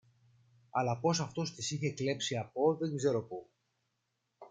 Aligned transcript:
αλλά 0.69 0.97
πως 0.99 1.19
αυτός 1.19 1.55
τις 1.55 1.71
είχε 1.71 1.91
κλέψει 1.93 2.37
από 2.37 2.75
δεν 2.75 2.95
ξέρω 2.97 3.21
που 3.23 3.49